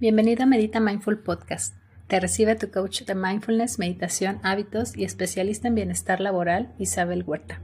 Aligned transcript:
Bienvenido 0.00 0.44
a 0.44 0.46
Medita 0.46 0.80
Mindful 0.80 1.18
Podcast. 1.18 1.76
Te 2.06 2.20
recibe 2.20 2.54
tu 2.54 2.70
coach 2.70 3.02
de 3.02 3.14
mindfulness, 3.14 3.78
meditación, 3.78 4.40
hábitos 4.42 4.96
y 4.96 5.04
especialista 5.04 5.68
en 5.68 5.74
bienestar 5.74 6.22
laboral, 6.22 6.72
Isabel 6.78 7.22
Huerta. 7.22 7.60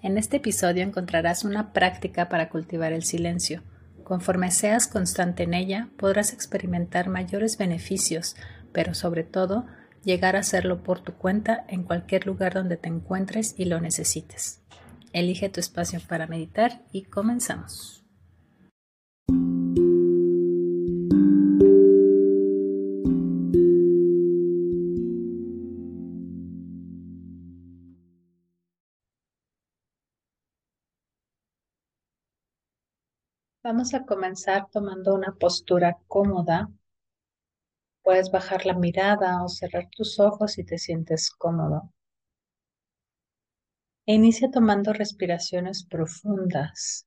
En 0.00 0.16
este 0.16 0.36
episodio 0.36 0.84
encontrarás 0.84 1.42
una 1.42 1.72
práctica 1.72 2.28
para 2.28 2.48
cultivar 2.48 2.92
el 2.92 3.02
silencio. 3.02 3.64
Conforme 4.04 4.52
seas 4.52 4.86
constante 4.86 5.42
en 5.42 5.52
ella, 5.52 5.88
podrás 5.96 6.32
experimentar 6.32 7.08
mayores 7.08 7.58
beneficios, 7.58 8.36
pero 8.70 8.94
sobre 8.94 9.24
todo, 9.24 9.66
llegar 10.04 10.36
a 10.36 10.40
hacerlo 10.40 10.84
por 10.84 11.00
tu 11.00 11.14
cuenta 11.14 11.64
en 11.66 11.82
cualquier 11.82 12.24
lugar 12.24 12.54
donde 12.54 12.76
te 12.76 12.88
encuentres 12.88 13.56
y 13.58 13.64
lo 13.64 13.80
necesites. 13.80 14.60
Elige 15.12 15.48
tu 15.48 15.58
espacio 15.58 15.98
para 16.06 16.28
meditar 16.28 16.82
y 16.92 17.02
comenzamos. 17.02 17.99
Vamos 33.62 33.92
a 33.92 34.06
comenzar 34.06 34.70
tomando 34.70 35.14
una 35.14 35.32
postura 35.34 35.98
cómoda. 36.08 36.70
Puedes 38.02 38.30
bajar 38.30 38.64
la 38.64 38.72
mirada 38.72 39.44
o 39.44 39.48
cerrar 39.48 39.90
tus 39.94 40.18
ojos 40.18 40.52
si 40.52 40.64
te 40.64 40.78
sientes 40.78 41.30
cómodo. 41.30 41.92
E 44.06 44.14
inicia 44.14 44.50
tomando 44.50 44.94
respiraciones 44.94 45.84
profundas, 45.84 47.06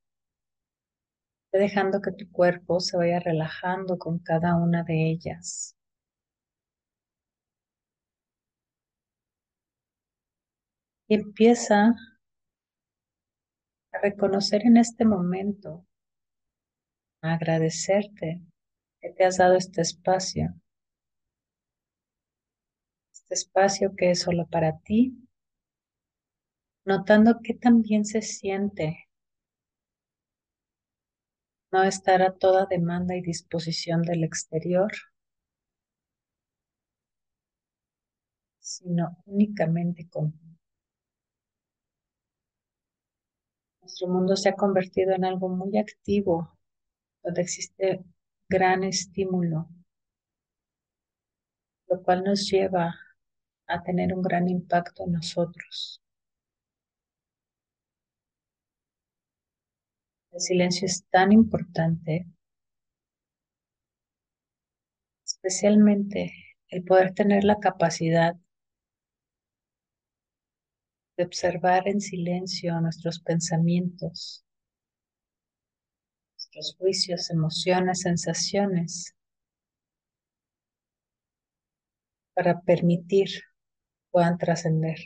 dejando 1.52 2.02
que 2.02 2.12
tu 2.12 2.30
cuerpo 2.32 2.80
se 2.80 2.98
vaya 2.98 3.20
relajando 3.20 3.98
con 3.98 4.20
cada 4.20 4.56
una 4.56 4.84
de 4.84 5.10
ellas. 5.10 5.76
Y 11.08 11.16
empieza 11.16 11.96
a 13.92 13.98
reconocer 14.04 14.62
en 14.68 14.78
este 14.78 15.04
momento 15.04 15.84
agradecerte 17.32 18.42
que 19.00 19.10
te 19.12 19.24
has 19.24 19.38
dado 19.38 19.56
este 19.56 19.82
espacio, 19.82 20.54
este 23.14 23.34
espacio 23.34 23.96
que 23.96 24.12
es 24.12 24.22
solo 24.22 24.46
para 24.48 24.78
ti, 24.80 25.16
notando 26.86 27.40
que 27.42 27.54
también 27.54 28.06
se 28.06 28.22
siente. 28.22 29.08
No 31.72 31.84
estar 31.84 32.22
a 32.22 32.36
toda 32.36 32.68
demanda 32.68 33.16
y 33.16 33.22
disposición 33.22 34.04
del 34.04 34.24
exterior, 34.24 34.92
sino 38.60 39.18
únicamente 39.26 40.08
con 40.10 40.40
Nuestro 43.82 44.08
mundo 44.08 44.36
se 44.38 44.50
ha 44.50 44.56
convertido 44.56 45.14
en 45.14 45.26
algo 45.26 45.50
muy 45.50 45.78
activo 45.78 46.53
donde 47.24 47.42
existe 47.42 48.04
gran 48.50 48.84
estímulo, 48.84 49.70
lo 51.88 52.04
cual 52.04 52.24
nos 52.24 52.50
lleva 52.50 52.94
a 53.68 53.82
tener 53.84 54.14
un 54.14 54.22
gran 54.22 54.48
impacto 54.50 55.06
en 55.06 55.14
nosotros. 55.14 56.02
El 60.32 60.42
silencio 60.42 60.86
es 60.88 61.06
tan 61.10 61.32
importante, 61.32 62.26
especialmente 65.26 66.34
el 66.70 66.84
poder 66.84 67.14
tener 67.14 67.44
la 67.44 67.60
capacidad 67.60 68.36
de 71.18 71.24
observar 71.24 71.88
en 71.88 72.02
silencio 72.02 72.80
nuestros 72.82 73.20
pensamientos, 73.20 74.44
nuestros 76.56 76.78
juicios, 76.78 77.30
emociones, 77.32 78.02
sensaciones, 78.02 79.16
para 82.36 82.62
permitir 82.62 83.30
puedan 84.12 84.38
trascender. 84.38 84.98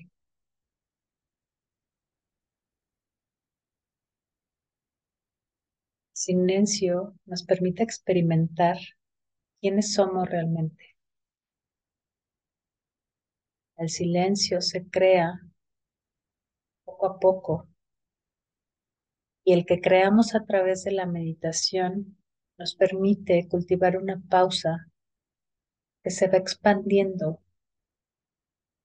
Silencio 6.13 7.13
nos 7.25 7.43
permite 7.43 7.83
experimentar 7.83 8.77
quiénes 9.61 9.93
somos 9.93 10.27
realmente. 10.29 10.95
El 13.77 13.89
silencio 13.89 14.59
se 14.61 14.89
crea 14.89 15.39
poco 16.83 17.05
a 17.05 17.19
poco 17.19 17.67
y 19.47 19.53
el 19.53 19.65
que 19.65 19.79
creamos 19.79 20.35
a 20.35 20.43
través 20.43 20.83
de 20.83 20.91
la 20.91 21.05
meditación 21.05 22.17
nos 22.59 22.75
permite 22.75 23.47
cultivar 23.47 23.95
una 23.95 24.21
pausa 24.29 24.91
que 26.03 26.09
se 26.09 26.27
va 26.27 26.37
expandiendo 26.37 27.39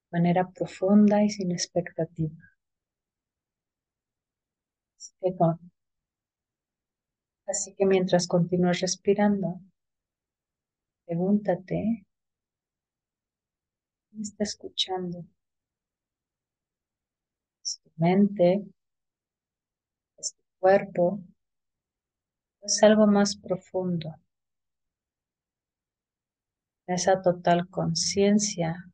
de 0.09 0.19
manera 0.19 0.49
profunda 0.51 1.21
y 1.21 1.29
sin 1.31 1.51
expectativa. 1.51 2.37
Así 7.45 7.75
que, 7.75 7.85
mientras 7.85 8.25
continúas 8.25 8.79
respirando, 8.79 9.59
pregúntate, 11.05 12.05
¿quién 14.09 14.21
está 14.21 14.45
escuchando? 14.45 15.25
¿Es 17.61 17.81
tu 17.83 17.91
mente? 17.97 18.65
Cuerpo 20.63 21.19
es 22.61 22.81
algo 22.83 23.05
más 23.05 23.35
profundo. 23.35 24.15
Esa 26.87 27.21
total 27.21 27.67
conciencia 27.69 28.89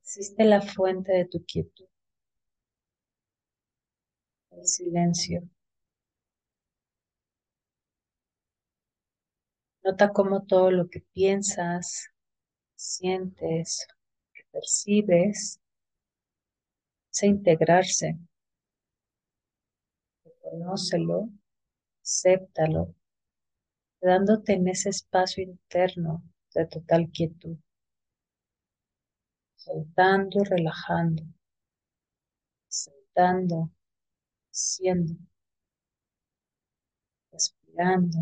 existe 0.00 0.44
la 0.44 0.62
fuente 0.62 1.10
de 1.10 1.24
tu 1.24 1.44
quietud, 1.44 1.88
el 4.52 4.64
silencio. 4.68 5.42
Nota 9.82 10.12
cómo 10.12 10.44
todo 10.44 10.70
lo 10.70 10.88
que 10.88 11.00
piensas, 11.12 12.10
sientes, 12.76 13.88
percibes, 14.52 15.60
se 17.10 17.26
integrarse 17.26 18.16
Conócelo, 20.48 21.28
acéptalo, 22.04 22.94
quedándote 24.00 24.52
en 24.52 24.68
ese 24.68 24.90
espacio 24.90 25.42
interno 25.42 26.22
de 26.54 26.66
total 26.66 27.10
quietud, 27.10 27.56
soltando 29.56 30.40
y 30.40 30.44
relajando, 30.44 31.24
soltando, 32.68 33.70
siendo, 34.52 35.16
respirando, 37.32 38.18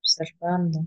observando. 0.00 0.86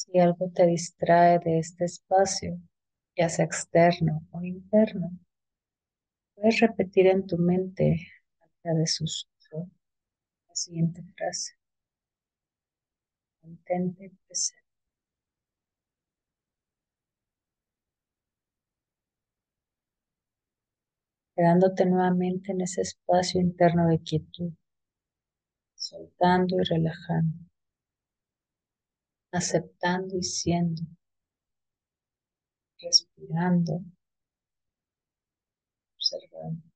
Si 0.00 0.18
algo 0.18 0.50
te 0.54 0.66
distrae 0.66 1.40
de 1.40 1.58
este 1.58 1.84
espacio, 1.84 2.58
ya 3.14 3.28
sea 3.28 3.44
externo 3.44 4.26
o 4.30 4.42
interno, 4.42 5.10
puedes 6.34 6.58
repetir 6.60 7.06
en 7.06 7.26
tu 7.26 7.36
mente 7.36 7.98
de 8.64 8.86
susurro 8.86 9.68
la 10.48 10.54
siguiente 10.54 11.02
frase. 11.14 11.52
Mantente 13.42 14.10
presente. 14.26 14.64
Quedándote 21.36 21.84
nuevamente 21.84 22.52
en 22.52 22.62
ese 22.62 22.80
espacio 22.80 23.38
interno 23.38 23.86
de 23.88 23.98
quietud, 23.98 24.52
soltando 25.74 26.56
y 26.58 26.64
relajando 26.64 27.49
aceptando 29.32 30.16
y 30.16 30.22
siendo, 30.22 30.82
respirando, 32.80 33.80
observando. 35.96 36.69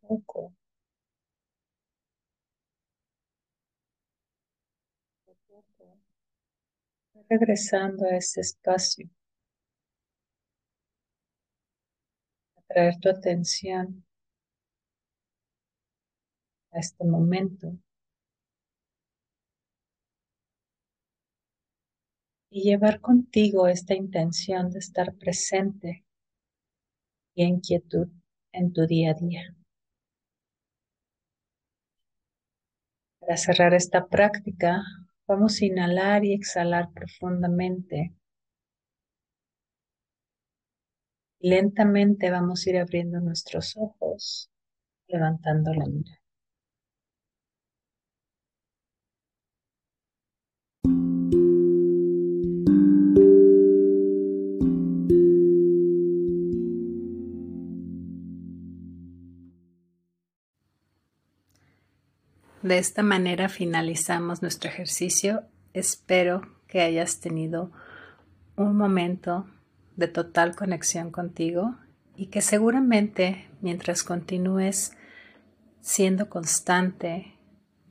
Poco 0.00 0.54
regresando 7.28 8.04
a 8.06 8.16
este 8.16 8.40
espacio, 8.40 9.08
traer 12.68 12.98
tu 13.00 13.08
atención 13.08 14.04
a 16.72 16.78
este 16.78 17.04
momento. 17.04 17.76
Y 22.50 22.62
llevar 22.62 23.00
contigo 23.00 23.66
esta 23.66 23.94
intención 23.94 24.70
de 24.70 24.78
estar 24.78 25.14
presente 25.16 26.04
y 27.34 27.42
en 27.44 27.60
quietud 27.60 28.08
en 28.52 28.72
tu 28.72 28.86
día 28.86 29.10
a 29.10 29.14
día. 29.14 29.56
Para 33.26 33.36
cerrar 33.36 33.74
esta 33.74 34.06
práctica, 34.06 34.82
vamos 35.26 35.60
a 35.60 35.66
inhalar 35.66 36.24
y 36.24 36.32
exhalar 36.32 36.92
profundamente. 36.94 38.14
Lentamente 41.40 42.30
vamos 42.30 42.66
a 42.66 42.70
ir 42.70 42.76
abriendo 42.76 43.20
nuestros 43.20 43.74
ojos, 43.78 44.50
levantando 45.08 45.74
la 45.74 45.86
mirada. 45.86 46.20
De 62.66 62.78
esta 62.78 63.04
manera 63.04 63.48
finalizamos 63.48 64.42
nuestro 64.42 64.68
ejercicio. 64.68 65.44
Espero 65.72 66.42
que 66.66 66.80
hayas 66.80 67.20
tenido 67.20 67.70
un 68.56 68.76
momento 68.76 69.46
de 69.94 70.08
total 70.08 70.56
conexión 70.56 71.12
contigo 71.12 71.76
y 72.16 72.26
que 72.26 72.40
seguramente 72.40 73.48
mientras 73.60 74.02
continúes 74.02 74.96
siendo 75.80 76.28
constante 76.28 77.34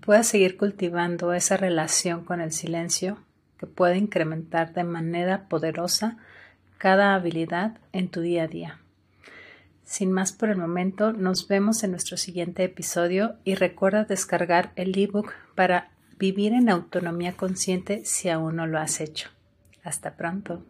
puedas 0.01 0.27
seguir 0.27 0.57
cultivando 0.57 1.31
esa 1.31 1.55
relación 1.55 2.25
con 2.25 2.41
el 2.41 2.51
silencio 2.51 3.23
que 3.57 3.67
puede 3.67 3.95
incrementar 3.95 4.73
de 4.73 4.83
manera 4.83 5.47
poderosa 5.47 6.17
cada 6.79 7.15
habilidad 7.15 7.77
en 7.93 8.09
tu 8.09 8.19
día 8.19 8.43
a 8.43 8.47
día. 8.47 8.84
Sin 9.85 10.11
más 10.11 10.31
por 10.31 10.49
el 10.49 10.57
momento, 10.57 11.13
nos 11.13 11.47
vemos 11.47 11.83
en 11.83 11.91
nuestro 11.91 12.17
siguiente 12.17 12.63
episodio 12.63 13.35
y 13.43 13.53
recuerda 13.55 14.03
descargar 14.03 14.71
el 14.75 14.97
ebook 14.97 15.31
para 15.53 15.91
vivir 16.17 16.53
en 16.53 16.69
autonomía 16.69 17.33
consciente 17.33 18.03
si 18.03 18.29
aún 18.29 18.55
no 18.55 18.65
lo 18.65 18.79
has 18.79 18.99
hecho. 18.99 19.29
Hasta 19.83 20.15
pronto. 20.15 20.63